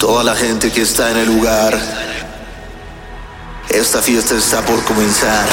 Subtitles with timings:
[0.00, 1.78] Toda la gente que está en el lugar.
[3.68, 5.46] Esta fiesta está por comenzar.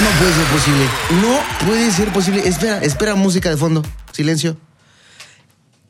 [0.00, 0.88] No puede ser posible.
[1.22, 2.46] No puede ser posible.
[2.46, 3.82] Espera, espera, música de fondo.
[4.12, 4.54] Silencio.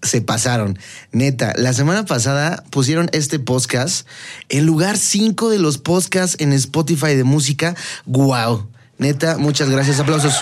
[0.04, 0.78] Se pasaron.
[1.10, 4.06] Neta, la semana pasada pusieron este podcast
[4.48, 7.74] en lugar 5 de los podcasts en Spotify de música.
[8.06, 8.68] ¡Wow!
[8.98, 9.98] Neta, muchas gracias.
[9.98, 10.34] Aplausos.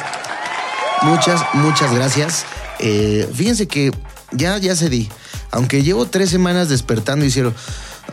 [1.02, 2.44] Muchas, muchas gracias.
[2.80, 3.92] Eh, fíjense que
[4.33, 5.08] ya, ya se di.
[5.50, 7.55] Aunque llevo tres semanas despertando y hicieron.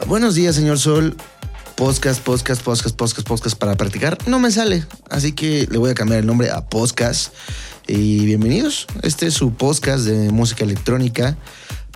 [0.08, 1.18] Buenos días, señor Sol
[1.80, 4.84] podcast, podcast, podcast, podcast, podcast para practicar, no me sale.
[5.10, 7.34] Así que le voy a cambiar el nombre a podcast.
[7.88, 8.86] Y bienvenidos.
[9.02, 11.36] Este es su podcast de música electrónica,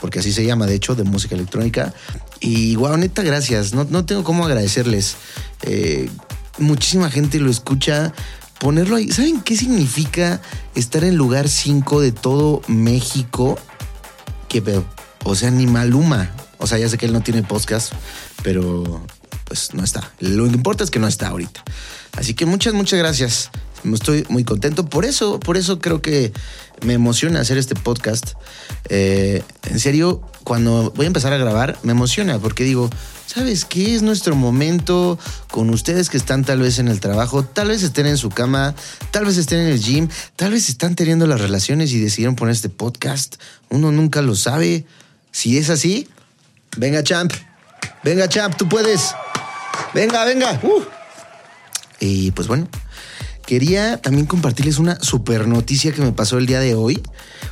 [0.01, 1.93] porque así se llama, de hecho, de música electrónica.
[2.39, 3.73] Y wow, neta, gracias.
[3.73, 5.15] No, no tengo cómo agradecerles.
[5.61, 6.09] Eh,
[6.57, 8.13] muchísima gente lo escucha.
[8.59, 9.11] Ponerlo ahí.
[9.11, 10.41] ¿Saben qué significa
[10.73, 13.59] estar en lugar 5 de todo México?
[14.49, 14.85] ¿Qué pedo?
[15.23, 16.31] O sea, ni Maluma.
[16.57, 17.93] O sea, ya sé que él no tiene podcast,
[18.41, 19.05] pero
[19.53, 20.11] pues no está.
[20.19, 21.63] Lo que importa es que no está ahorita.
[22.17, 23.51] Así que muchas, muchas gracias.
[23.83, 24.87] Estoy muy contento.
[24.87, 26.33] Por eso, por eso creo que
[26.83, 28.31] me emociona hacer este podcast.
[28.89, 32.89] Eh, en serio, cuando voy a empezar a grabar, me emociona porque digo,
[33.27, 33.93] ¿sabes qué?
[33.93, 35.19] Es nuestro momento
[35.51, 38.73] con ustedes que están tal vez en el trabajo, tal vez estén en su cama,
[39.11, 42.55] tal vez estén en el gym, tal vez están teniendo las relaciones y decidieron poner
[42.55, 43.35] este podcast.
[43.69, 44.87] Uno nunca lo sabe.
[45.31, 46.07] Si es así,
[46.75, 47.31] venga, champ.
[48.03, 49.13] Venga, champ, tú puedes.
[49.93, 50.59] Venga, venga.
[50.63, 50.83] Uh.
[51.99, 52.67] Y pues bueno,
[53.45, 57.01] quería también compartirles una super noticia que me pasó el día de hoy.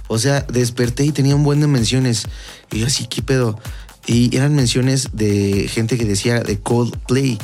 [0.08, 2.25] O sea, desperté y tenía un buen de menciones.
[2.72, 3.58] Y yo así, ¿qué pedo?
[4.06, 7.38] Y eran menciones de gente que decía de Coldplay.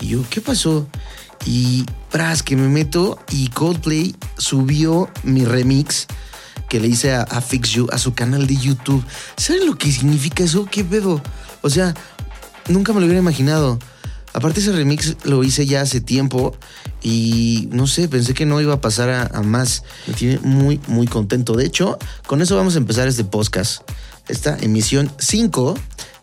[0.00, 0.88] Y yo, ¿qué pasó?
[1.44, 6.06] Y pras, que me meto y Coldplay subió mi remix
[6.68, 9.04] que le hice a, a Fix You a su canal de YouTube.
[9.36, 10.66] ¿Saben lo que significa eso?
[10.70, 11.22] ¿Qué pedo?
[11.60, 11.94] O sea,
[12.68, 13.78] nunca me lo hubiera imaginado.
[14.32, 16.56] Aparte ese remix lo hice ya hace tiempo
[17.02, 19.84] y no sé, pensé que no iba a pasar a, más.
[20.08, 21.54] Me tiene muy, muy contento.
[21.54, 23.82] De hecho, con eso vamos a empezar este podcast.
[24.26, 25.78] Esta emisión 5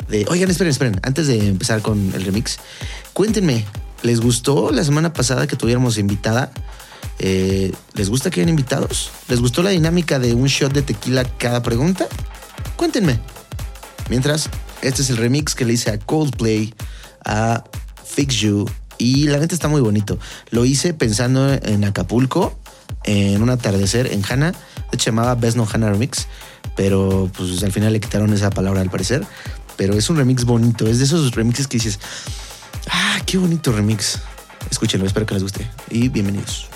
[0.09, 0.25] de...
[0.29, 0.99] Oigan, esperen, esperen.
[1.03, 2.57] Antes de empezar con el remix,
[3.13, 3.65] cuéntenme,
[4.03, 6.51] ¿les gustó la semana pasada que tuviéramos invitada?
[7.19, 9.11] Eh, ¿Les gusta que hayan invitados?
[9.29, 12.07] ¿Les gustó la dinámica de un shot de tequila cada pregunta?
[12.75, 13.19] Cuéntenme.
[14.09, 14.49] Mientras,
[14.81, 16.73] este es el remix que le hice a Coldplay,
[17.25, 17.63] a
[18.03, 18.69] Fix You.
[18.97, 20.19] Y la neta está muy bonito.
[20.51, 22.59] Lo hice pensando en Acapulco,
[23.03, 24.51] en un atardecer en Hanna.
[24.51, 24.57] De
[24.93, 26.27] hecho, llamaba Best No Hanna Remix.
[26.75, 29.25] Pero pues al final le quitaron esa palabra al parecer.
[29.75, 30.87] Pero es un remix bonito.
[30.87, 31.99] Es de esos remixes que dices,
[32.89, 34.19] ah, qué bonito remix.
[34.69, 35.67] Escúchenlo, espero que les guste.
[35.89, 36.67] Y bienvenidos.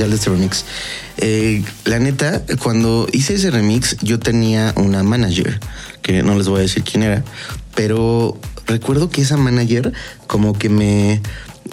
[0.00, 0.64] Especial de este remix.
[1.18, 5.60] Eh, la neta, cuando hice ese remix, yo tenía una manager,
[6.02, 7.22] que no les voy a decir quién era,
[7.74, 9.92] pero recuerdo que esa manager
[10.26, 11.20] como que me...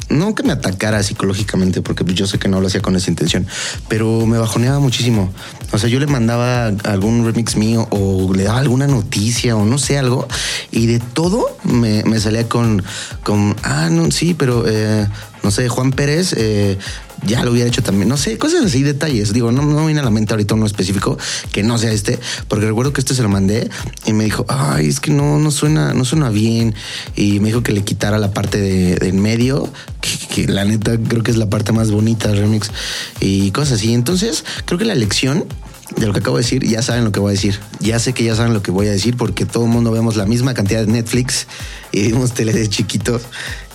[0.10, 3.48] No que me atacara psicológicamente, porque yo sé que no lo hacía con esa intención,
[3.90, 5.34] pero me bajoneaba muchísimo.
[5.72, 9.78] O sea, yo le mandaba algún remix mío o le daba alguna noticia o no
[9.78, 10.28] sé algo,
[10.72, 12.84] y de todo me, me salía con,
[13.24, 15.08] con, ah, no, sí, pero eh,
[15.44, 16.78] no sé, Juan Pérez eh,
[17.26, 18.10] ya lo hubiera hecho también.
[18.10, 19.34] No sé, cosas así, detalles.
[19.34, 21.18] Digo, no, no me viene a la mente ahorita uno específico
[21.52, 23.70] que no sea este, porque recuerdo que este se lo mandé
[24.06, 26.76] y me dijo, ay, es que no, no suena, no suena bien.
[27.16, 29.72] Y me dijo que le quitara la parte de, en medio,
[30.34, 32.72] que, la neta creo que es la parte más bonita del remix
[33.20, 33.94] y cosas así.
[33.94, 35.46] Entonces, creo que la lección
[35.96, 37.60] de lo que acabo de decir, ya saben lo que voy a decir.
[37.80, 40.16] Ya sé que ya saben lo que voy a decir porque todo el mundo vemos
[40.16, 41.48] la misma cantidad de Netflix
[41.92, 43.20] y vimos tele de chiquito.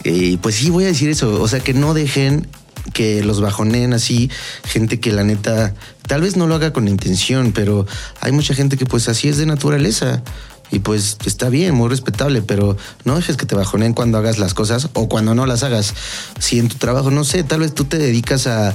[0.05, 1.41] Y pues sí, voy a decir eso.
[1.41, 2.47] O sea, que no dejen
[2.93, 4.31] que los bajoneen así,
[4.65, 5.75] gente que la neta
[6.07, 7.87] tal vez no lo haga con intención, pero
[8.21, 10.23] hay mucha gente que pues así es de naturaleza.
[10.71, 14.55] Y pues está bien, muy respetable, pero no dejes que te bajoneen cuando hagas las
[14.55, 15.93] cosas o cuando no las hagas.
[16.39, 18.75] Si en tu trabajo, no sé, tal vez tú te dedicas a,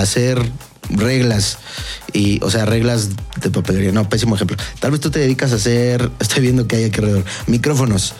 [0.00, 0.44] hacer
[0.90, 1.58] reglas
[2.12, 3.10] y o sea reglas
[3.40, 6.76] de papelería no pésimo ejemplo tal vez tú te dedicas a hacer estoy viendo que
[6.76, 8.14] hay aquí alrededor micrófonos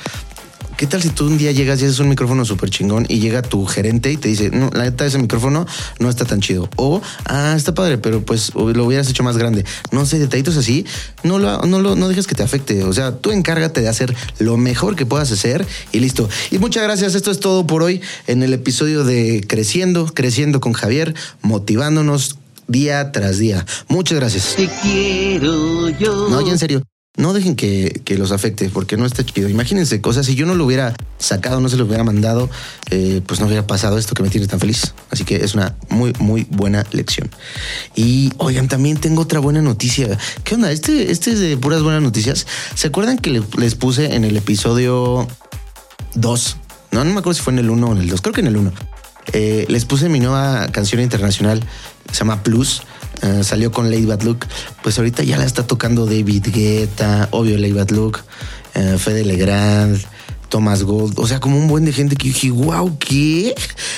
[0.79, 3.43] ¿Qué tal si tú un día llegas y haces un micrófono súper chingón y llega
[3.43, 5.67] tu gerente y te dice, no, la neta, ese micrófono
[5.99, 6.71] no está tan chido?
[6.77, 9.65] O, ah, está padre, pero pues lo hubieras hecho más grande.
[9.91, 10.87] No sé, detallitos así,
[11.25, 12.85] no lo, no lo, no dejes que te afecte.
[12.85, 16.29] O sea, tú encárgate de hacer lo mejor que puedas hacer y listo.
[16.53, 17.17] Y muchas gracias.
[17.17, 23.11] Esto es todo por hoy en el episodio de Creciendo, Creciendo con Javier, motivándonos día
[23.11, 23.67] tras día.
[23.89, 24.55] Muchas gracias.
[24.55, 26.29] Te quiero yo.
[26.29, 26.85] No, ya en serio.
[27.19, 29.49] No dejen que, que los afecte porque no está chido.
[29.49, 32.49] Imagínense cosas, si yo no lo hubiera sacado, no se lo hubiera mandado,
[32.91, 34.95] eh, pues no hubiera pasado esto que me tiene tan feliz.
[35.11, 37.29] Así que es una muy, muy buena lección.
[37.97, 40.17] Y oigan, también tengo otra buena noticia.
[40.45, 40.71] ¿Qué onda?
[40.71, 42.47] Este, este es de puras buenas noticias.
[42.75, 45.27] ¿Se acuerdan que le- les puse en el episodio
[46.15, 46.57] 2?
[46.93, 48.21] No, no me acuerdo si fue en el 1 o en el 2.
[48.23, 48.73] Creo que en el 1.
[49.33, 51.63] Eh, les puse mi nueva canción internacional.
[52.13, 52.83] Se llama Plus.
[53.23, 54.47] Eh, salió con Lady Bad Look.
[54.83, 58.21] Pues ahorita ya la está tocando David Guetta, obvio Lady Bad Look,
[58.75, 60.01] eh, Fede Legrand,
[60.49, 61.19] Thomas Gold.
[61.19, 63.55] O sea, como un buen de gente que dije, wow, ¿qué?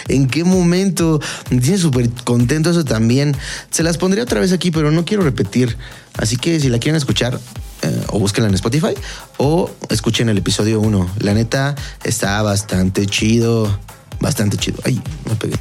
[0.08, 1.20] ¿En qué momento?
[1.50, 3.36] Me tiene súper contento eso también.
[3.70, 5.76] Se las pondré otra vez aquí, pero no quiero repetir.
[6.16, 7.38] Así que si la quieren escuchar,
[7.82, 8.94] eh, o búsquenla en Spotify
[9.38, 11.10] o escuchen el episodio 1.
[11.20, 11.74] La neta
[12.04, 13.78] está bastante chido.
[14.20, 14.78] Bastante chido.
[14.84, 15.56] Ay, me pegué.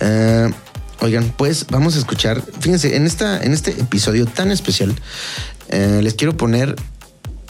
[0.00, 0.50] Eh,
[1.02, 2.42] oigan, pues vamos a escuchar.
[2.60, 4.94] Fíjense, en, esta, en este episodio tan especial,
[5.68, 6.76] eh, les quiero poner.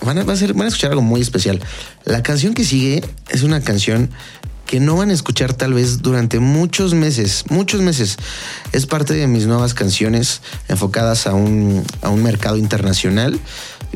[0.04, 1.60] Van a, ser, van a escuchar algo muy especial.
[2.04, 4.10] La canción que sigue es una canción
[4.66, 8.16] que no van a escuchar tal vez durante muchos meses, muchos meses.
[8.72, 13.38] Es parte de mis nuevas canciones enfocadas a un, a un mercado internacional.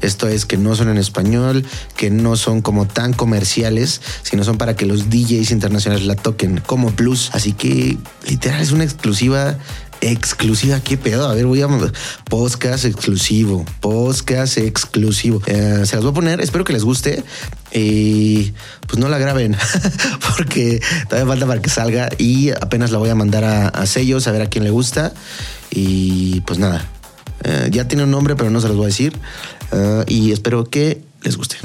[0.00, 1.65] Esto es que no son en español,
[1.97, 6.61] que no son como tan comerciales, sino son para que los DJs internacionales la toquen
[6.65, 7.31] como plus.
[7.33, 7.97] Así que
[8.29, 9.59] literal es una exclusiva
[10.00, 10.81] exclusiva.
[10.81, 11.29] ¿Qué pedo?
[11.29, 11.69] A ver, voy a.
[12.29, 13.65] Podcast exclusivo.
[13.81, 15.43] Podcast exclusivo.
[15.47, 16.41] Eh, se las voy a poner.
[16.41, 17.25] Espero que les guste.
[17.73, 18.53] Y
[18.87, 19.57] pues no la graben
[20.37, 24.26] porque todavía falta para que salga y apenas la voy a mandar a, a sellos
[24.29, 25.12] a ver a quién le gusta.
[25.71, 26.88] Y pues nada,
[27.47, 29.17] eh, ya tiene un nombre, pero no se los voy a decir.
[29.73, 31.57] Eh, y espero que les guste.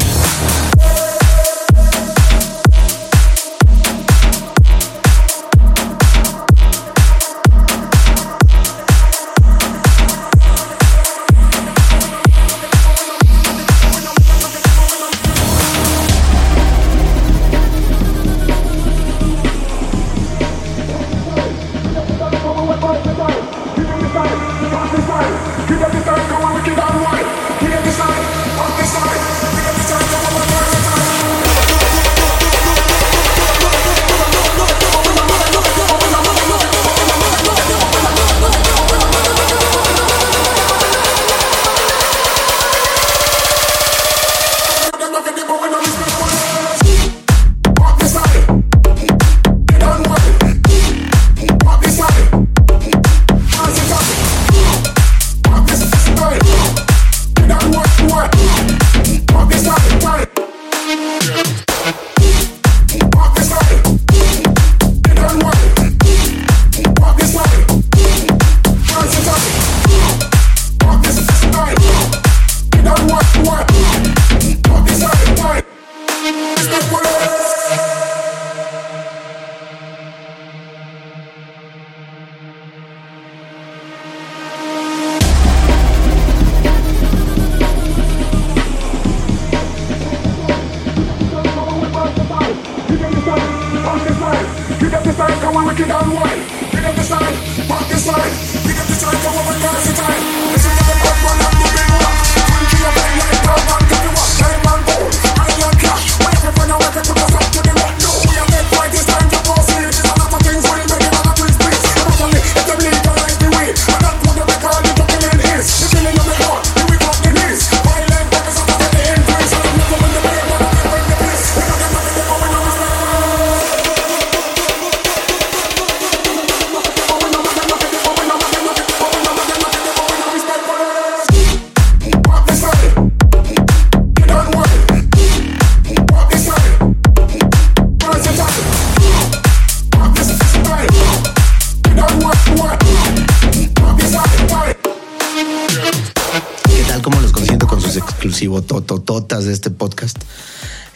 [148.92, 150.18] Totototas de este podcast?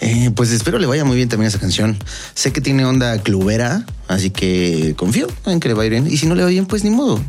[0.01, 1.97] Eh, pues espero le vaya muy bien también esa canción.
[2.33, 6.07] Sé que tiene onda clubera, así que confío en que le va bien.
[6.07, 7.21] Y si no le va bien, pues ni modo,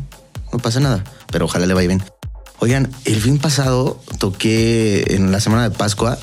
[0.51, 1.03] no pasa nada.
[1.31, 2.03] Pero ojalá le vaya bien.
[2.59, 6.17] Oigan, el fin pasado toqué en la semana de Pascua.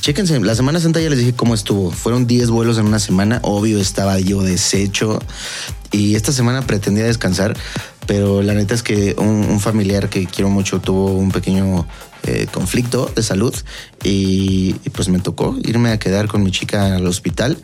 [0.00, 1.90] Chéquense, la Semana Santa ya les dije cómo estuvo.
[1.90, 3.40] Fueron 10 vuelos en una semana.
[3.42, 5.18] Obvio, estaba yo deshecho.
[5.92, 7.56] Y esta semana pretendía descansar,
[8.06, 11.86] pero la neta es que un familiar que quiero mucho tuvo un pequeño
[12.26, 13.54] eh, conflicto de salud
[14.02, 17.58] y, y pues me tocó irme a quedar con mi chica al hospital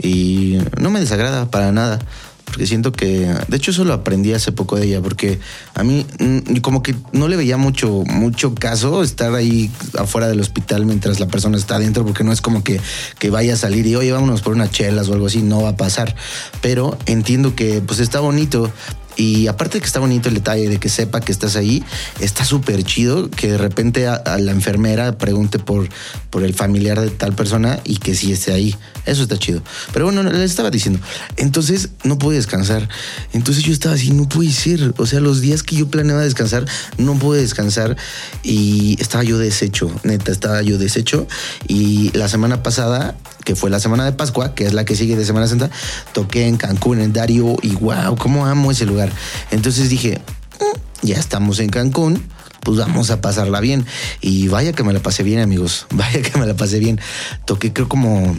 [0.00, 1.98] y no me desagrada para nada.
[2.44, 5.40] Porque siento que, de hecho, eso lo aprendí hace poco de ella, porque
[5.74, 10.40] a mí mm, como que no le veía mucho, mucho caso estar ahí afuera del
[10.40, 12.80] hospital mientras la persona está adentro, porque no es como que,
[13.18, 15.70] que vaya a salir y oye, vámonos por unas chelas o algo así, no va
[15.70, 16.14] a pasar.
[16.60, 18.70] Pero entiendo que pues está bonito
[19.16, 21.84] y aparte de que está bonito el detalle de que sepa que estás ahí,
[22.20, 25.88] está súper chido que de repente a, a la enfermera pregunte por,
[26.30, 28.74] por el familiar de tal persona y que sí esté ahí.
[29.06, 29.62] Eso está chido.
[29.92, 31.00] Pero bueno, les estaba diciendo.
[31.36, 32.88] Entonces no pude descansar.
[33.32, 34.94] Entonces yo estaba así, no puede ser.
[34.96, 36.64] O sea, los días que yo planeaba descansar,
[36.96, 37.96] no pude descansar
[38.42, 39.90] y estaba yo deshecho.
[40.04, 41.26] Neta, estaba yo deshecho.
[41.68, 45.16] Y la semana pasada, que fue la semana de Pascua, que es la que sigue
[45.16, 45.70] de Semana Santa,
[46.12, 49.12] toqué en Cancún, en Dario, y wow, cómo amo ese lugar.
[49.50, 50.20] Entonces dije,
[50.60, 52.22] "Mm, ya estamos en Cancún,
[52.64, 53.86] pues vamos a pasarla bien.
[54.20, 55.86] Y vaya que me la pasé bien, amigos.
[55.92, 57.00] Vaya que me la pasé bien.
[57.44, 58.34] Toqué creo como,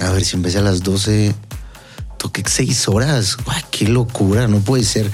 [0.00, 1.34] a ver si empecé a las 12.
[2.18, 3.36] Toqué seis horas.
[3.70, 5.10] Qué locura, no puede ser.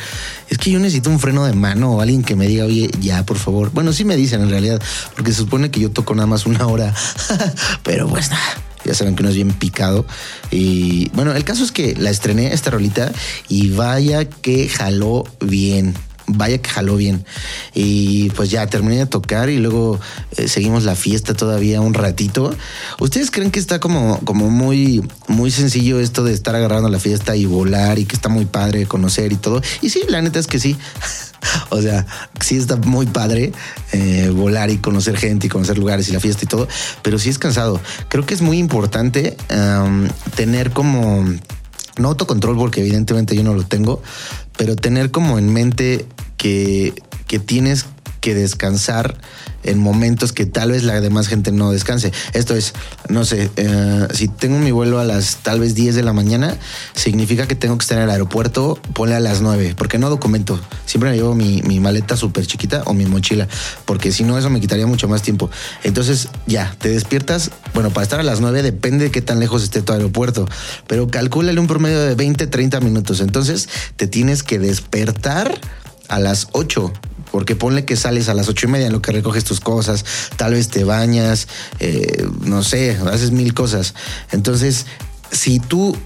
[0.49, 3.25] Es que yo necesito un freno de mano o alguien que me diga, oye, ya,
[3.25, 3.71] por favor.
[3.73, 4.81] Bueno, sí me dicen en realidad,
[5.17, 6.95] porque se supone que yo toco nada más una hora.
[7.83, 8.72] Pero pues nada.
[8.85, 10.07] Ya saben que uno es bien picado.
[10.51, 13.13] Y bueno, el caso es que la estrené esta rolita
[13.49, 15.95] y vaya que jaló bien.
[16.27, 17.25] Vaya que jaló bien.
[17.75, 20.01] Y pues ya terminé de tocar y luego
[20.37, 22.55] eh, seguimos la fiesta todavía un ratito.
[23.01, 27.37] ¿Ustedes creen que está como, como muy, muy sencillo esto de estar agarrando la fiesta
[27.37, 29.61] y volar y que está muy padre conocer y todo?
[29.81, 30.77] Y sí, la neta es que sí.
[31.71, 32.07] O sea,
[32.41, 33.51] sí está muy padre
[33.91, 36.69] eh, volar y conocer gente y conocer lugares y la fiesta y todo,
[37.03, 37.81] pero sí es cansado.
[38.09, 39.37] Creo que es muy importante
[40.37, 41.25] tener como,
[41.99, 44.03] no autocontrol porque evidentemente yo no lo tengo,
[44.57, 46.95] pero tener como en mente que,
[47.27, 47.87] que tienes
[48.23, 49.19] que descansar
[49.65, 52.13] en momentos que tal vez la demás gente no descanse.
[52.33, 52.73] Esto es,
[53.09, 56.57] no sé, eh, si tengo mi vuelo a las tal vez 10 de la mañana,
[56.95, 60.59] significa que tengo que estar en el aeropuerto, ponle a las 9, porque no documento.
[60.87, 63.49] Siempre me llevo mi, mi maleta súper chiquita o mi mochila,
[63.85, 65.51] porque si no eso me quitaría mucho más tiempo.
[65.83, 69.65] Entonces ya, te despiertas, bueno, para estar a las 9 depende de qué tan lejos
[69.65, 70.47] esté tu aeropuerto,
[70.87, 73.21] pero calcúlale un promedio de 20, 30 minutos.
[73.21, 75.61] Entonces te tienes que despertar
[76.09, 76.93] a las 8
[77.33, 80.05] porque ponle que sales a las ocho y media en lo que recoges tus cosas,
[80.37, 81.49] tal vez te bañas,
[81.81, 83.95] eh, no sé, haces mil cosas.
[84.31, 84.87] Entonces,
[85.33, 85.97] si tú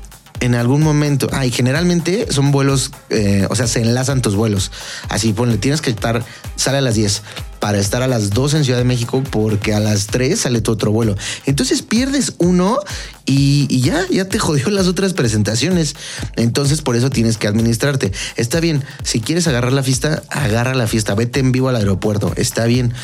[0.40, 4.70] en algún momento, ah, y generalmente son vuelos, eh, o sea, se enlazan tus vuelos.
[5.08, 6.24] Así, ponle, tienes que estar,
[6.56, 7.22] sale a las 10
[7.58, 10.72] para estar a las 2 en Ciudad de México porque a las 3 sale tu
[10.72, 11.16] otro vuelo.
[11.46, 12.78] Entonces pierdes uno
[13.26, 15.96] y, y, ya, ya te jodió las otras presentaciones.
[16.36, 18.12] Entonces por eso tienes que administrarte.
[18.36, 22.32] Está bien, si quieres agarrar la fiesta, agarra la fiesta, vete en vivo al aeropuerto,
[22.36, 22.94] está bien.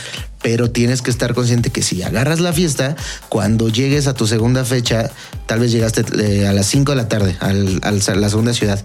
[0.40, 2.96] Pero tienes que estar consciente que si agarras la fiesta,
[3.28, 5.08] cuando llegues a tu segunda fecha,
[5.46, 8.52] tal vez llegaste eh, a las 5 de la tarde, al, al, a la segunda
[8.52, 8.82] ciudad,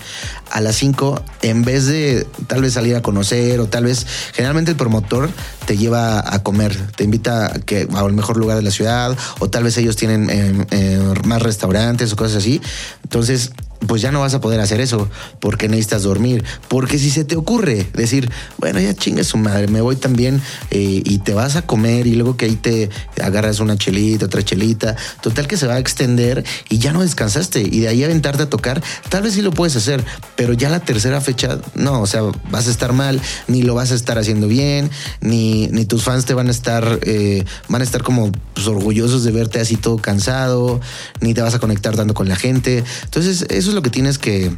[0.52, 4.70] a las 5, en vez de tal vez salir a conocer o tal vez, generalmente
[4.70, 5.32] el promotor
[5.66, 9.50] te lleva a comer, te invita a que al mejor lugar de la ciudad o
[9.50, 12.62] tal vez ellos tienen eh, eh, más restaurantes o cosas así.
[13.04, 13.52] Entonces,
[13.86, 15.10] pues ya no vas a poder hacer eso
[15.40, 16.44] porque necesitas dormir.
[16.68, 21.02] Porque si se te ocurre decir, bueno, ya chingue su madre, me voy también eh,
[21.04, 22.90] y te vas a comer y luego que ahí te
[23.22, 27.62] agarras una chelita, otra chelita, total que se va a extender y ya no descansaste
[27.62, 30.04] y de ahí aventarte a tocar, tal vez sí lo puedes hacer,
[30.36, 33.92] pero ya la tercera fecha, no, o sea, vas a estar mal, ni lo vas
[33.92, 34.90] a estar haciendo bien,
[35.22, 39.24] ni, ni tus fans te van a estar, eh, van a estar como pues, orgullosos
[39.24, 40.80] de verte así todo cansado,
[41.22, 42.84] ni te vas a conectar tanto con la gente.
[43.04, 44.56] Entonces, eso es lo que tienes que,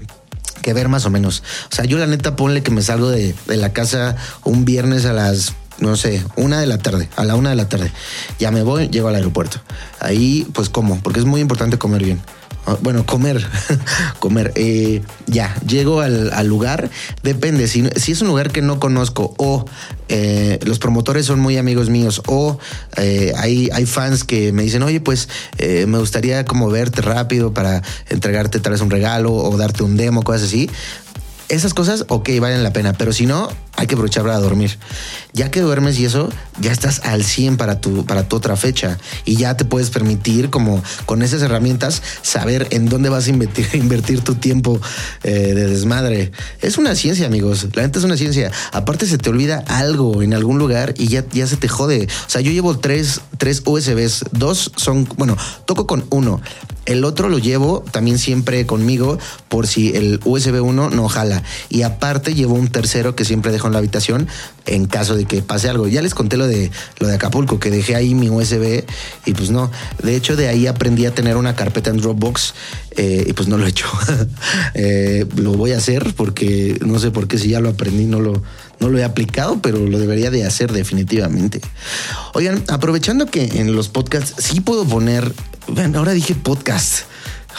[0.62, 1.42] que, ver más o menos.
[1.72, 5.06] O sea, yo la neta ponle que me salgo de, de, la casa un viernes
[5.06, 7.92] a las, no sé, una de la tarde, a la una de la tarde.
[8.38, 9.62] Ya me voy, llego al aeropuerto.
[10.00, 12.22] Ahí pues como, porque es muy importante comer bien.
[12.82, 13.46] Bueno, comer,
[14.20, 14.52] comer.
[14.56, 16.90] Eh, ya, llego al, al, lugar.
[17.24, 19.66] Depende, si, si, es un lugar que no conozco o
[20.12, 22.58] eh, los promotores son muy amigos míos o
[22.98, 25.30] eh, hay, hay fans que me dicen, oye, pues
[25.60, 29.98] eh, me gustaría como verte rápido para entregarte tal vez un regalo o darte un
[29.98, 30.70] demo, cosas así.
[31.50, 34.78] Esas cosas, ok, valen la pena, pero si no, hay que aprovechar para dormir.
[35.34, 39.00] Ya que duermes y eso, ya estás al 100 para tu, para tu otra fecha
[39.26, 43.68] y ya te puedes permitir, como con esas herramientas, saber en dónde vas a invertir,
[43.74, 44.80] invertir tu tiempo
[45.24, 46.32] eh, de desmadre.
[46.62, 47.68] Es una ciencia, amigos.
[47.74, 48.52] La neta es una ciencia.
[48.72, 52.08] Aparte, se te olvida algo en algún lugar y ya, ya se te jode.
[52.28, 54.26] O sea, yo llevo tres, tres USBs.
[54.34, 55.36] Dos son, bueno,
[55.66, 56.42] toco con uno.
[56.90, 61.44] El otro lo llevo también siempre conmigo por si el USB 1 no jala.
[61.70, 64.28] Y aparte llevo un tercero que siempre dejo en la habitación
[64.66, 65.88] en caso de que pase algo.
[65.88, 68.86] Ya les conté lo de lo de Acapulco, que dejé ahí mi USB
[69.28, 69.70] y pues no.
[70.02, 72.56] De hecho, de ahí aprendí a tener una carpeta en Dropbox
[72.98, 73.88] eh, y pues no lo he hecho.
[74.74, 78.20] eh, lo voy a hacer porque no sé por qué si ya lo aprendí no
[78.20, 78.42] lo,
[78.80, 81.62] no lo he aplicado, pero lo debería de hacer definitivamente.
[82.34, 85.34] Oigan, aprovechando que en los podcasts sí puedo poner,
[85.74, 87.04] ven, ahora dije podcast.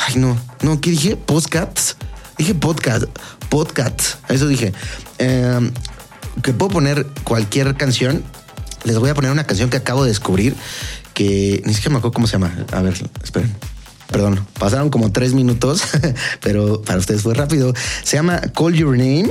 [0.06, 1.16] Ay, no, no, ¿qué dije?
[1.16, 1.96] Podcasts.
[2.38, 3.04] Dije podcast,
[3.48, 4.72] podcast, eso dije.
[5.18, 5.70] Eh,
[6.42, 8.22] que puedo poner cualquier canción.
[8.84, 10.56] Les voy a poner una canción que acabo de descubrir
[11.12, 12.54] que ni siquiera me acuerdo cómo se llama.
[12.72, 13.54] A ver, esperen.
[14.06, 15.82] Perdón, pasaron como tres minutos,
[16.40, 17.74] pero para ustedes fue rápido.
[18.02, 19.30] Se llama Call Your Name.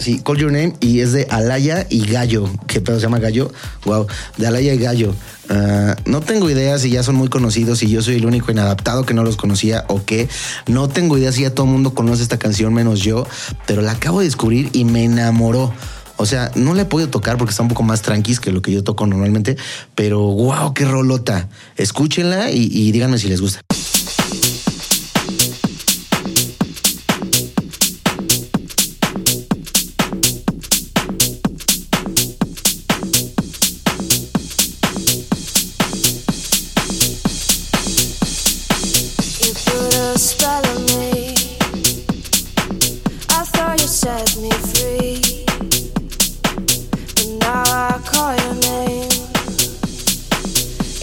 [0.00, 2.48] Sí, Call Your Name y es de Alaya y Gallo.
[2.66, 3.52] ¿Qué pedo se llama Gallo?
[3.84, 4.06] Wow,
[4.38, 5.14] de Alaya y Gallo.
[5.50, 9.04] Uh, no tengo idea si ya son muy conocidos y yo soy el único inadaptado
[9.04, 10.26] que no los conocía o qué.
[10.66, 13.26] No tengo idea si ya todo el mundo conoce esta canción menos yo,
[13.66, 15.70] pero la acabo de descubrir y me enamoró.
[16.16, 18.62] O sea, no le he podido tocar porque está un poco más tranquis que lo
[18.62, 19.58] que yo toco normalmente,
[19.94, 21.48] pero wow, qué rolota.
[21.76, 23.60] Escúchenla y, y díganme si les gusta.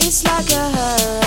[0.08, 1.27] It's like a hurricane.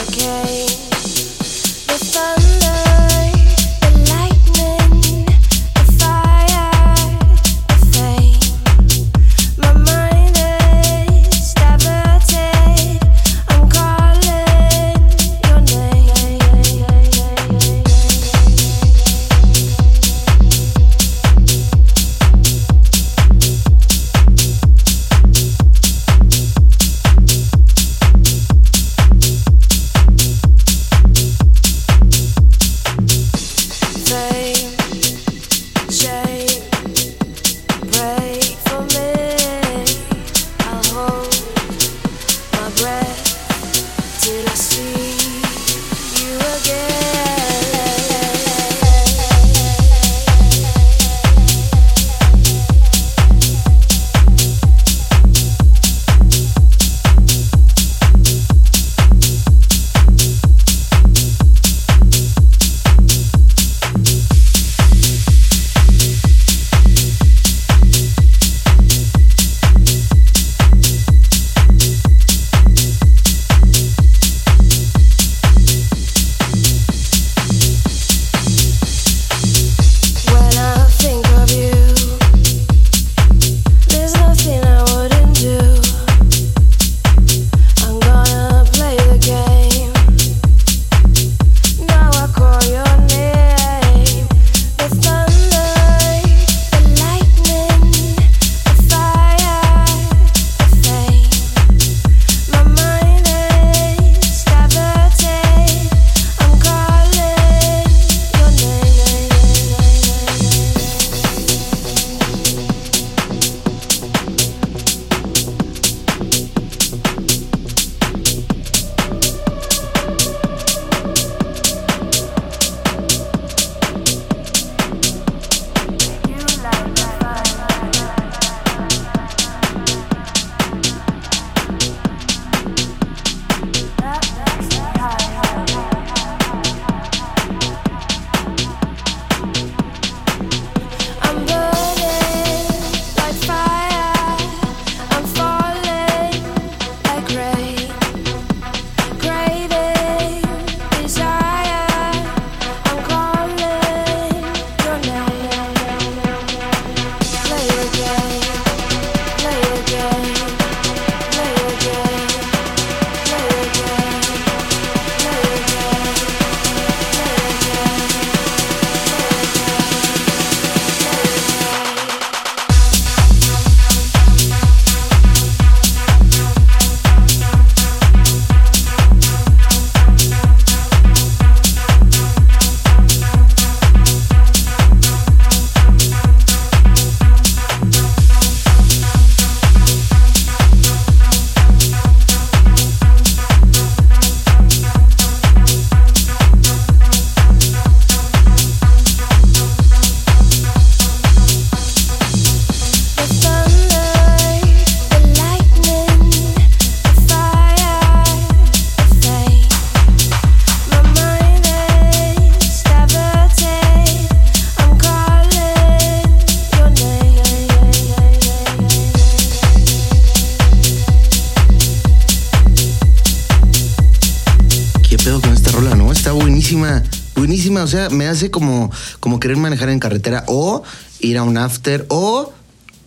[228.41, 230.83] Hace como, como querer manejar en carretera o
[231.21, 232.53] ir a un after o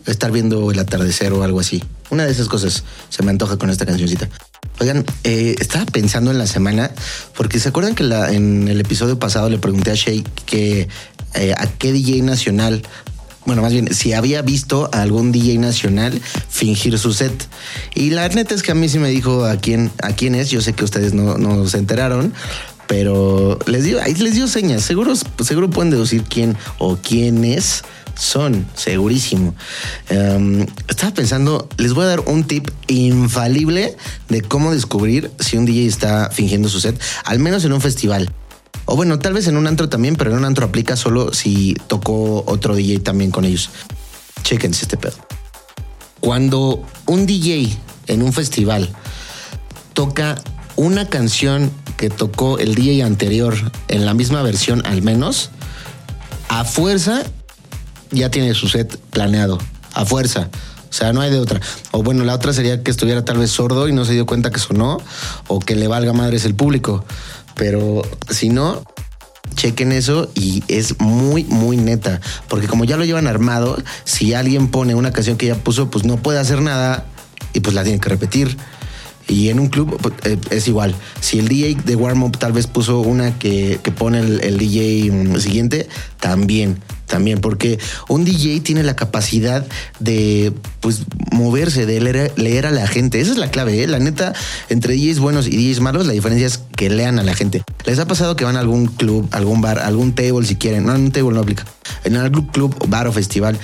[0.06, 1.82] estar viendo el atardecer o algo así.
[2.10, 4.28] Una de esas cosas se me antoja con esta cancioncita.
[4.80, 6.90] Oigan, eh, estaba pensando en la semana,
[7.36, 10.88] porque se acuerdan que la- en el episodio pasado le pregunté a Shay que
[11.34, 12.82] eh, a qué DJ nacional,
[13.44, 17.48] bueno, más bien, si había visto a algún DJ nacional fingir su set.
[17.96, 20.50] Y la neta es que a mí sí me dijo a quién, a quién es.
[20.50, 22.32] Yo sé que ustedes no, no se enteraron,
[22.86, 24.82] pero les dio, ahí les dio señas.
[24.82, 27.82] Seguro, seguro pueden deducir quién o quiénes
[28.16, 29.54] son, segurísimo.
[30.08, 33.96] Em, estaba pensando, les voy a dar un tip infalible
[34.28, 38.30] de cómo descubrir si un DJ está fingiendo su set, al menos en un festival.
[38.86, 41.74] O bueno, tal vez en un antro también, pero en un antro aplica solo si
[41.86, 43.70] tocó otro DJ también con ellos.
[44.42, 45.16] Chequense este pedo.
[46.20, 48.94] Cuando un DJ en un festival
[49.94, 50.36] toca
[50.76, 53.54] una canción que tocó el DJ anterior
[53.88, 55.50] en la misma versión al menos,
[56.48, 57.22] a fuerza
[58.10, 59.58] ya tiene su set planeado.
[59.92, 60.50] A fuerza.
[60.88, 61.60] O sea, no hay de otra.
[61.90, 64.50] O bueno, la otra sería que estuviera tal vez sordo y no se dio cuenta
[64.50, 64.98] que sonó,
[65.48, 67.04] o que le valga madres el público.
[67.56, 68.84] Pero si no,
[69.56, 72.20] chequen eso y es muy, muy neta.
[72.48, 76.04] Porque como ya lo llevan armado, si alguien pone una canción que ya puso, pues
[76.04, 77.06] no puede hacer nada
[77.52, 78.56] y pues la tienen que repetir.
[79.28, 80.94] Y en un club pues, eh, es igual.
[81.20, 84.58] Si el DJ de warm up tal vez puso una que, que pone el, el
[84.58, 85.88] DJ mm, siguiente,
[86.20, 89.66] también, también, porque un DJ tiene la capacidad
[89.98, 93.20] de pues moverse, de leer, leer a la gente.
[93.20, 93.86] Esa es la clave, ¿eh?
[93.86, 94.32] La neta,
[94.68, 97.62] entre DJs buenos y DJs malos, la diferencia es que lean a la gente.
[97.84, 100.86] ¿Les ha pasado que van a algún club, algún bar, algún table si quieren?
[100.86, 101.64] No, en un table no aplica.
[102.04, 103.58] En algún club, bar o festival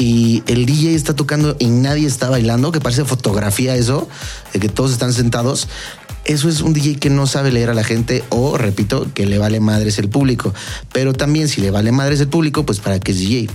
[0.00, 4.08] y el DJ está tocando y nadie está bailando, que parece fotografía eso,
[4.50, 5.68] de que todos están sentados.
[6.24, 9.36] Eso es un DJ que no sabe leer a la gente o, repito, que le
[9.36, 10.54] vale madres el público.
[10.90, 13.50] Pero también si le vale madres el público, pues para qué es DJ.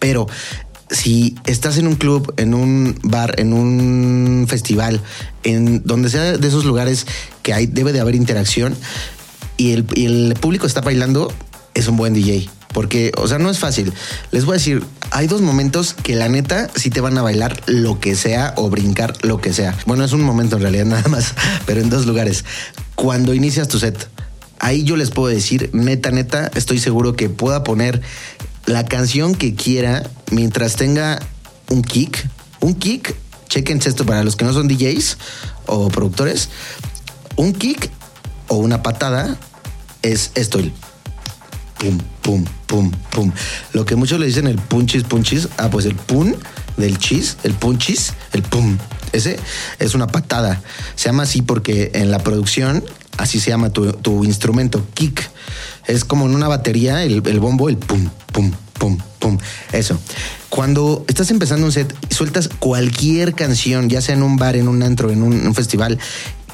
[0.00, 0.26] Pero
[0.90, 5.00] si estás en un club, en un bar, en un festival,
[5.44, 7.06] en donde sea de esos lugares
[7.44, 8.74] que hay, debe de haber interacción
[9.56, 11.32] y el, y el público está bailando,
[11.74, 12.48] es un buen DJ.
[12.72, 13.92] Porque, o sea, no es fácil.
[14.30, 17.60] Les voy a decir, hay dos momentos que la neta sí te van a bailar
[17.66, 19.76] lo que sea o brincar lo que sea.
[19.86, 21.34] Bueno, es un momento en realidad nada más,
[21.66, 22.44] pero en dos lugares.
[22.94, 24.08] Cuando inicias tu set,
[24.58, 28.00] ahí yo les puedo decir, neta, neta, estoy seguro que pueda poner
[28.66, 31.18] la canción que quiera mientras tenga
[31.68, 32.28] un kick.
[32.60, 33.14] Un kick,
[33.48, 35.18] chequense esto para los que no son DJs
[35.66, 36.48] o productores.
[37.36, 37.90] Un kick
[38.48, 39.36] o una patada
[40.02, 40.60] es esto,
[41.82, 43.32] pum, pum, pum, pum.
[43.72, 45.48] Lo que muchos le dicen el punchis, punchis.
[45.58, 46.36] Ah, pues el pun
[46.76, 48.78] del chis, el punchis, el pum.
[49.12, 49.38] Ese
[49.78, 50.62] es una patada.
[50.94, 52.84] Se llama así porque en la producción
[53.18, 55.28] así se llama tu, tu instrumento, kick.
[55.86, 59.38] Es como en una batería, el, el bombo, el pum, pum, pum, pum.
[59.72, 59.98] Eso.
[60.48, 64.82] Cuando estás empezando un set sueltas cualquier canción, ya sea en un bar, en un
[64.82, 65.98] antro, en un, un festival,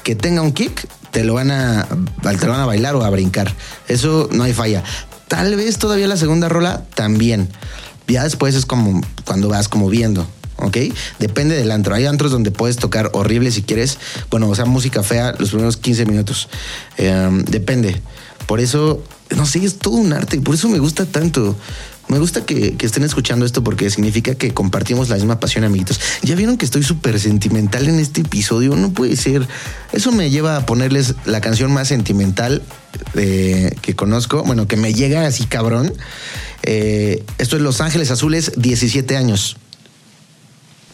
[0.03, 3.09] que tenga un kick, te lo van a, te lo van a bailar o a
[3.09, 3.53] brincar.
[3.87, 4.83] Eso no hay falla.
[5.29, 7.47] Tal vez todavía la segunda rola también.
[8.07, 10.27] Ya después es como cuando vas como viendo.
[10.57, 10.77] ¿ok?
[11.19, 11.95] Depende del antro.
[11.95, 13.97] Hay antros donde puedes tocar horrible si quieres.
[14.29, 16.49] Bueno, o sea, música fea los primeros 15 minutos.
[16.97, 18.01] Eh, depende.
[18.47, 19.03] Por eso,
[19.35, 20.41] no sé, es todo un arte.
[20.41, 21.55] Por eso me gusta tanto.
[22.09, 26.01] Me gusta que, estén escuchando esto porque significa que compartimos la misma pasión, amiguitos.
[26.23, 28.75] Ya vieron que estoy súper sentimental en este episodio.
[28.75, 29.47] No puede ser.
[29.91, 32.63] Eso me lleva a ponerles la canción más sentimental
[33.13, 34.41] eh, que conozco.
[34.43, 35.93] Bueno, que me llega así cabrón.
[36.63, 39.57] Eh, esto es Los Ángeles Azules, 17 años.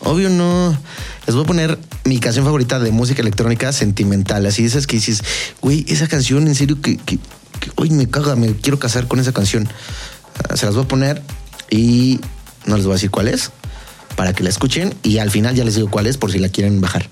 [0.02, 0.78] Obvio no.
[1.28, 4.46] Les voy a poner mi canción favorita de música electrónica sentimental.
[4.46, 5.24] Así esas que dices,
[5.62, 7.20] güey, esa canción en serio que, que,
[7.62, 9.70] que hoy me caga, me quiero casar con esa canción.
[10.56, 11.22] Se las voy a poner
[11.70, 12.20] y
[12.66, 13.52] no les voy a decir cuál es
[14.16, 16.50] para que la escuchen y al final ya les digo cuál es por si la
[16.50, 17.10] quieren bajar.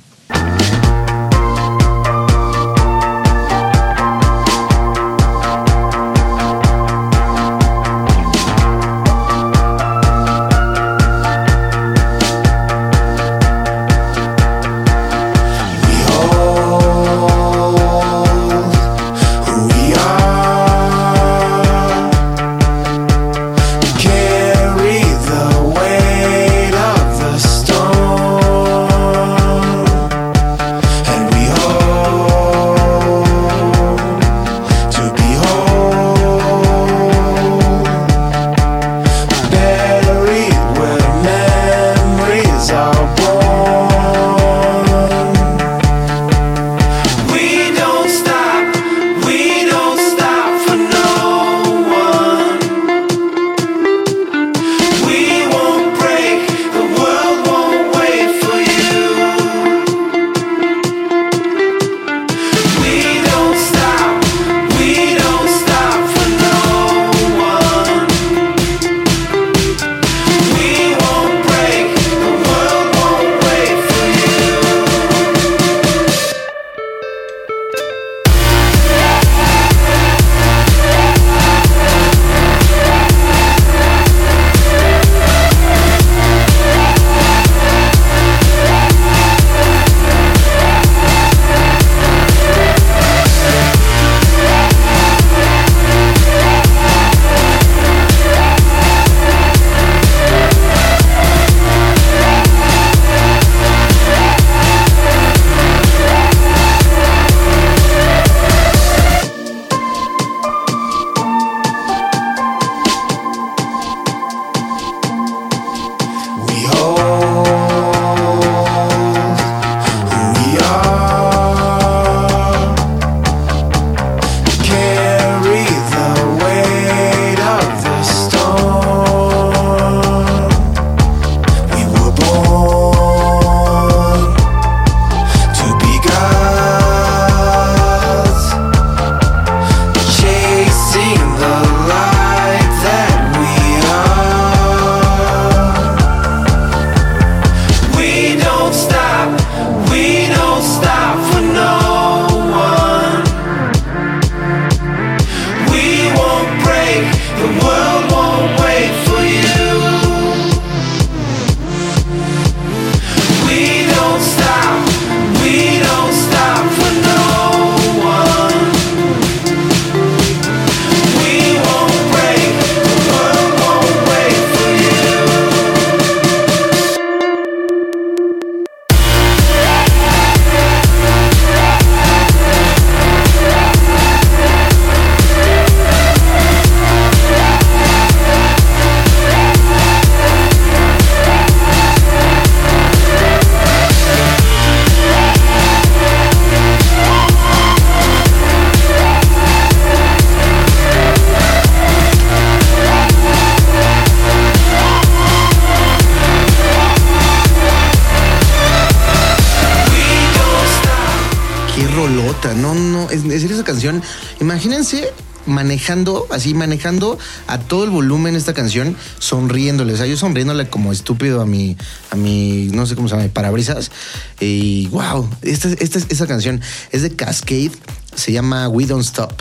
[214.64, 215.12] Imagínense
[215.46, 220.94] manejando, así manejando a todo el volumen esta canción, sonriéndole, o sea, yo sonriéndole como
[220.94, 221.76] estúpido a mi,
[222.12, 223.92] a mi, no sé cómo se llama, parabrisas.
[224.40, 226.62] Y wow, esta, esta, esta canción
[226.94, 227.72] es de Cascade,
[228.16, 229.34] se llama We Don't Stop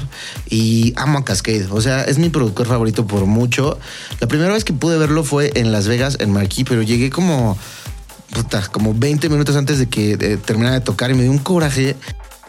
[0.51, 3.79] y amo a Cascade, o sea, es mi productor favorito por mucho.
[4.19, 7.57] La primera vez que pude verlo fue en Las Vegas, en Marquee, pero llegué como,
[8.33, 11.95] puta, como 20 minutos antes de que terminara de tocar y me dio un coraje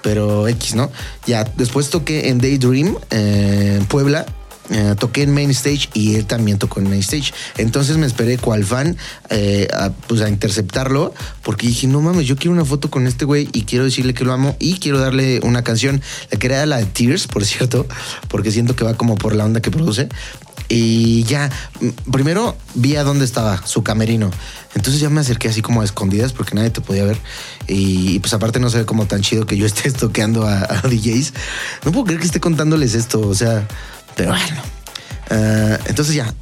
[0.04, 0.92] pero X, ¿no?
[1.26, 4.26] Ya después toqué en Daydream, eh, en Puebla.
[4.70, 7.34] eh, toqué en Main Stage y él también tocó en Main Stage.
[7.58, 8.96] Entonces me esperé cual fan
[9.30, 13.26] eh, a, pues a interceptarlo porque dije, no mames, yo quiero una foto con este
[13.26, 16.02] güey y quiero decirle que lo amo y quiero darle una canción.
[16.32, 17.88] La que era la de Tears, por cierto,
[18.30, 20.08] porque siento que va como por la onda que produce.
[20.76, 21.52] Y ya,
[21.82, 24.32] mm, primero vi a dónde estaba su camerino.
[24.74, 27.20] Entonces ya me acerqué así como a escondidas porque nadie te podía ver.
[27.68, 30.82] Y, pues aparte no se ve como tan chido que yo esté toqueando a, a
[30.82, 31.34] DJs.
[31.86, 33.68] No puedo creer que esté contándoles esto, o sea,
[34.16, 34.62] pero bueno.
[35.30, 36.34] Ah, entonces ya,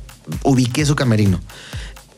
[0.43, 1.41] ubiqué su camerino.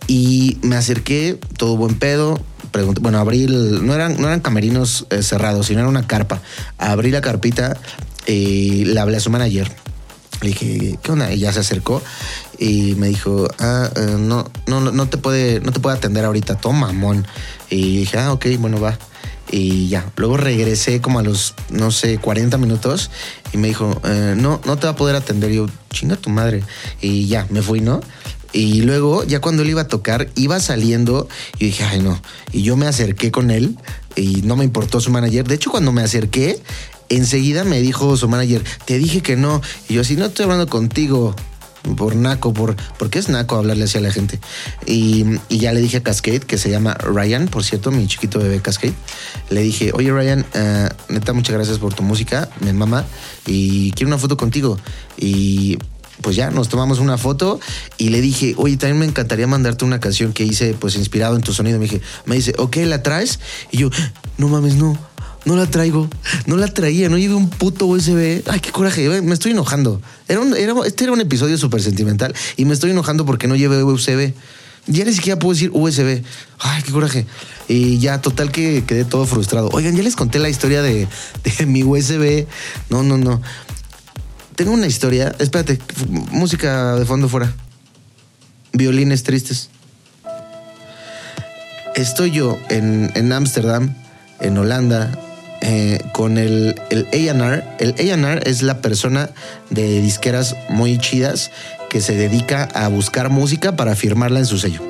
[0.05, 2.39] Y me acerqué, todo buen pedo.
[2.71, 6.43] Pregunté, bueno, abrí el, no eran, no eran camerinos eh, cerrados, sino era una carpa.
[6.77, 7.75] Abrí la carpita
[8.27, 9.71] y le hablé a su manager.
[10.43, 11.31] Le dije, ¿qué onda?
[11.33, 12.01] Y ya se acercó
[12.59, 16.57] y me dijo, ah, eh, no, no, no te puede, no te puede atender ahorita,
[16.57, 17.25] toma, mamón.
[17.69, 18.97] Y dije, ah, ok, bueno, va.
[19.49, 23.09] Y ya, luego regresé como a los, no sé, 40 minutos
[23.53, 25.51] y me dijo, eh, no, no te va a poder atender.
[25.51, 26.63] Yo, chinga tu madre.
[27.01, 28.01] Y ya, me fui, ¿no?
[28.51, 31.27] Y luego, ya cuando él iba a tocar, iba saliendo
[31.57, 32.21] y dije, ay, no.
[32.51, 33.77] Y yo me acerqué con él
[34.15, 35.47] y no me importó su manager.
[35.47, 36.61] De hecho, cuando me acerqué,
[37.15, 39.61] enseguida me dijo su manager, te dije que no.
[39.89, 41.35] Y yo, así no estoy hablando contigo
[41.95, 44.39] por naco, por porque es naco hablarle así a la gente.
[44.85, 48.61] Y, ya le dije a Cascade, que se llama Ryan, por cierto, mi chiquito bebé
[48.61, 48.93] Cascade.
[49.49, 53.05] Le dije, oye Ryan, uh, neta, muchas gracias por tu música, me mama,
[53.45, 54.77] y quiero una foto contigo.
[55.17, 55.77] Y
[56.21, 57.59] pues ya nos tomamos una foto
[57.97, 61.41] y le dije, oye, también me encantaría mandarte una canción que hice, pues inspirado en
[61.41, 61.79] tu sonido.
[61.79, 63.39] Me dije, me dice, ok, ¿la traes?
[63.71, 63.89] Y yo,
[64.37, 64.97] no mames, no.
[65.45, 66.09] No la traigo,
[66.45, 68.43] no la traía, no llevé un puto USB.
[68.47, 70.01] Ay, qué coraje, me estoy enojando.
[70.29, 73.83] Era era, este era un episodio súper sentimental y me estoy enojando porque no llevé
[73.83, 74.33] USB.
[74.87, 76.23] Ya ni siquiera puedo decir USB.
[76.59, 77.25] Ay, qué coraje.
[77.67, 79.69] Y ya, total que quedé todo frustrado.
[79.71, 81.07] Oigan, ya les conté la historia de,
[81.67, 82.45] mi USB.
[82.89, 83.41] No, no, no.
[84.55, 85.35] Tengo una historia.
[85.39, 85.79] Espérate,
[86.31, 87.53] música de fondo fuera.
[88.71, 89.69] Violines tristes.
[91.95, 93.95] Estoy yo en Ámsterdam,
[94.39, 95.11] en Holanda,
[95.65, 97.63] eh, con el, el A&R.
[97.79, 99.29] El A&R es la persona
[99.69, 101.51] de disqueras muy chidas
[101.89, 104.81] que se dedica a buscar música para firmarla en su sello.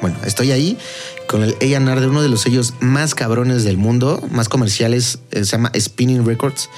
[0.00, 0.78] Bueno, estoy ahí
[1.26, 5.44] con el A&R de uno de los sellos más cabrones del mundo, más comerciales, eh,
[5.44, 6.70] se llama Spinning Records.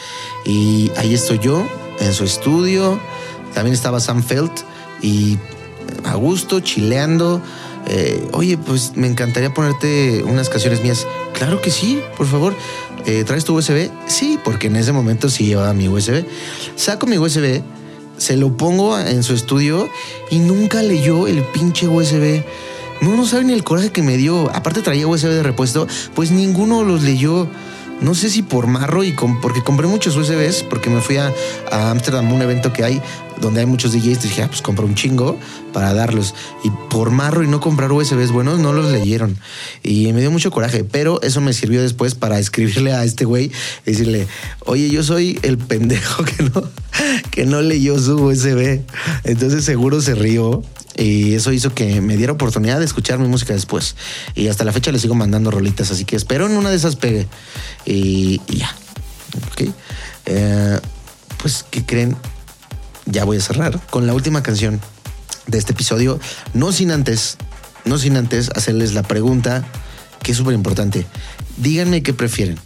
[0.46, 1.66] Y ahí estoy yo,
[2.00, 2.98] en su estudio.
[3.52, 4.52] También estaba Sam Felt
[5.02, 5.36] y
[6.04, 7.42] a gusto, chileando.
[7.86, 11.06] Eh, oye, pues me encantaría ponerte unas canciones mías.
[11.34, 12.54] Claro que sí, por favor.
[13.06, 13.90] Eh, ¿Traes tu USB?
[14.08, 16.24] Sí, porque en ese momento sí llevaba mi USB.
[16.74, 17.62] Saco mi USB,
[18.16, 19.88] se lo pongo en su estudio
[20.30, 22.42] y nunca leyó el pinche USB.
[23.00, 24.50] No, no sabe ni el coraje que me dio.
[24.54, 27.48] Aparte traía USB de repuesto, pues ninguno los leyó.
[28.00, 31.32] No sé si por marro y con, porque compré muchos USBs, porque me fui a
[31.70, 33.00] Ámsterdam, un evento que hay
[33.40, 34.22] donde hay muchos DJs.
[34.22, 35.38] Dije, ah, pues compro un chingo
[35.72, 36.34] para darlos.
[36.64, 39.36] Y por marro y no comprar USBs buenos, no los leyeron.
[39.82, 43.50] Y me dio mucho coraje, pero eso me sirvió después para escribirle a este güey
[43.84, 44.26] decirle,
[44.64, 46.62] oye, yo soy el pendejo que no,
[47.30, 48.80] que no leyó su USB.
[49.24, 50.62] Entonces seguro se rió
[50.96, 53.96] y eso hizo que me diera oportunidad de escuchar mi música después.
[54.34, 56.96] Y hasta la fecha le sigo mandando rolitas, así que espero en una de esas
[56.96, 57.26] pegue.
[57.84, 58.74] Y, ya.
[59.52, 59.68] Ok.
[60.26, 60.80] Eh,
[61.38, 62.16] pues, ¿qué creen?
[63.04, 64.80] Ya voy a cerrar con la última canción
[65.46, 66.18] de este episodio.
[66.54, 67.36] No sin antes,
[67.84, 69.64] no sin antes hacerles la pregunta
[70.22, 71.06] que es súper importante.
[71.58, 72.58] Díganme qué prefieren.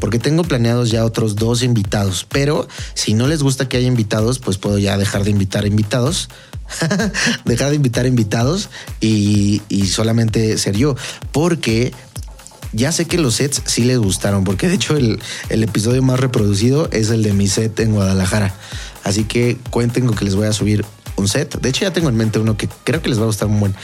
[0.00, 2.26] Porque tengo planeados ya otros dos invitados.
[2.28, 6.28] Pero si no les gusta que haya invitados, pues puedo ya dejar de invitar invitados
[7.44, 8.68] dejar de invitar invitados
[9.00, 10.96] y, solamente ser yo.
[11.32, 11.92] Porque
[12.72, 16.20] ya sé que los sets sí les gustaron, porque de hecho el, el, episodio más
[16.20, 18.54] reproducido es el de mi set en Guadalajara.
[19.04, 20.84] Así que cuenten con que les voy a subir
[21.16, 21.60] un set.
[21.60, 23.60] De hecho ya tengo en mente uno que creo que les va a gustar muy
[23.60, 23.74] buen.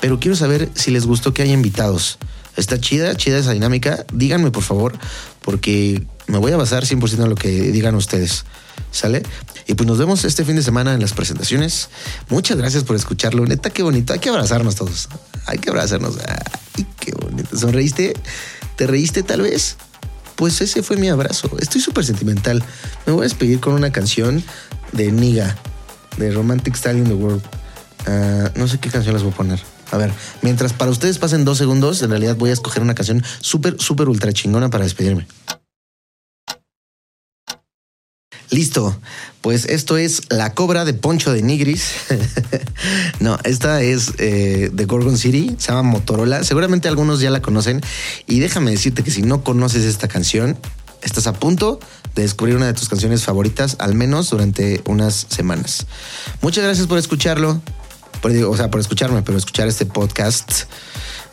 [0.00, 2.18] Pero quiero saber si les gustó que haya invitados.
[2.56, 4.04] Está chida, chida esa dinámica.
[4.12, 4.98] Díganme por favor,
[5.42, 8.44] porque me voy a basar 100% en lo que digan ustedes.
[8.92, 9.22] ¿Sale?
[9.66, 11.90] Y pues nos vemos este fin de semana en las presentaciones.
[12.28, 13.46] Muchas gracias por escucharlo.
[13.46, 14.12] Neta, qué bonito.
[14.12, 15.08] Hay que abrazarnos todos.
[15.46, 16.16] Hay que abrazarnos.
[16.26, 17.56] Ay, qué bonito.
[17.56, 18.14] ¿Sonreíste?
[18.76, 19.76] ¿Te reíste tal vez?
[20.40, 21.50] pues ese fue mi abrazo.
[21.60, 22.64] Estoy súper sentimental.
[23.04, 24.42] Me voy a despedir con una canción
[24.92, 25.54] de Niga,
[26.16, 27.42] de Romantic Style in the World.
[28.06, 29.60] Ah, no sé qué canción les voy a poner.
[29.90, 30.12] A ver,
[30.42, 34.08] mientras para ustedes pasen dos segundos, en realidad voy a escoger una canción súper, súper
[34.08, 35.26] ultra chingona para despedirme.
[38.50, 38.98] Listo,
[39.42, 41.92] pues esto es La Cobra de Poncho de Nigris.
[43.20, 46.42] no, esta es eh, de Gorgon City, se llama Motorola.
[46.42, 47.80] Seguramente algunos ya la conocen.
[48.26, 50.58] Y déjame decirte que si no conoces esta canción,
[51.02, 51.78] estás a punto
[52.16, 55.86] de descubrir una de tus canciones favoritas, al menos durante unas semanas.
[56.42, 57.62] Muchas gracias por escucharlo.
[58.20, 60.64] Por, o sea, por escucharme, pero escuchar este podcast.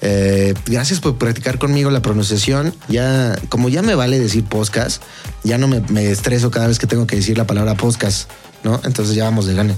[0.02, 2.74] Eh, gracias por practicar conmigo la pronunciación.
[2.88, 5.02] Ya, como ya me vale decir podcast,
[5.44, 8.30] ya no me, me estreso cada vez que tengo que decir la palabra podcast,
[8.64, 8.80] ¿no?
[8.84, 9.76] Entonces ya vamos de gane.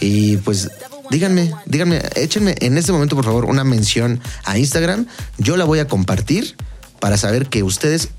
[0.00, 0.70] Y pues
[1.10, 5.06] díganme, díganme, échenme en este momento, por favor, una mención a Instagram.
[5.38, 6.56] Yo la voy a compartir
[7.00, 8.10] para saber que ustedes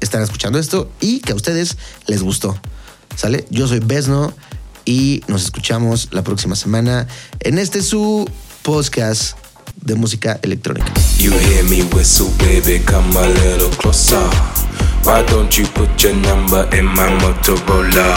[0.00, 1.76] están escuchando esto y que a ustedes
[2.06, 2.58] les gustó.
[3.16, 3.44] ¿Sale?
[3.50, 4.32] Yo soy Besno
[4.84, 7.06] y nos escuchamos la próxima semana
[7.40, 8.28] en este su
[8.62, 9.36] podcast
[9.76, 10.92] de música electrónica.
[11.18, 14.22] You hear me whistle, baby, come a little closer.
[15.04, 18.16] Why don't you put your number in my Motorola?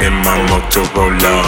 [0.00, 1.42] In my Motorola.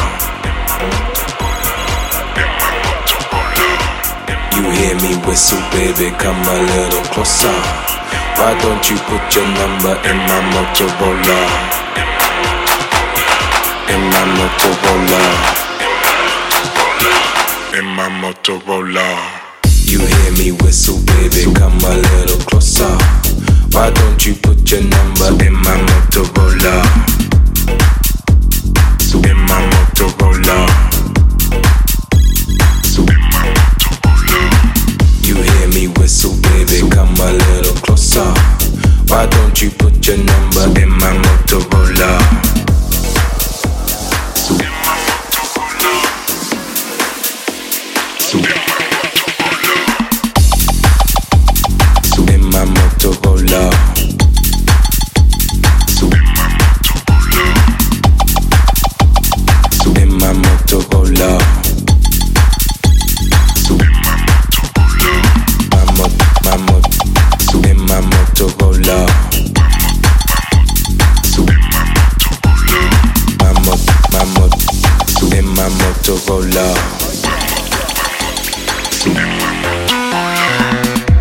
[4.56, 7.54] You hear me whistle, baby, come a little closer.
[8.36, 11.78] Why don't you put your number in my Motorola?
[13.90, 15.68] In my Motorola
[17.78, 19.06] in my Motorola.
[19.84, 22.90] You hear me whistle, baby, come a little closer.
[23.70, 26.74] Why don't you put your number in my Motorola?
[29.14, 30.58] In my Motorola.
[35.22, 38.32] You hear me whistle, baby, come a little closer.
[39.06, 42.47] Why don't you put your number in my Motorola?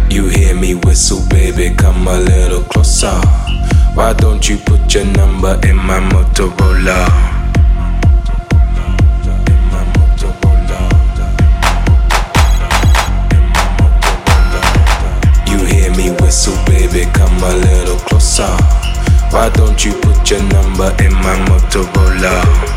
[0.10, 3.22] You hear me whistle, baby, come a little closer.
[3.94, 7.36] Why don't you put your number in my Motorola?
[16.22, 18.44] Whistle, baby, come a little closer.
[19.32, 22.77] Why don't you put your number in my Motorola?